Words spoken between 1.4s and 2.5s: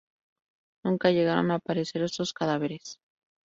a aparecer estos